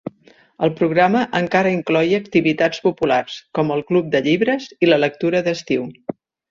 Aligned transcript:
El 0.67 0.71
programa 0.79 1.21
encara 1.41 1.75
incloïa 1.75 2.21
activitats 2.23 2.81
populars, 2.89 3.39
com 3.59 3.77
el 3.77 3.87
"Club 3.93 4.13
de 4.17 4.27
llibres" 4.31 4.71
i 4.89 4.95
la 4.95 5.03
"Lectura 5.09 5.49
d"estiu". 5.49 5.91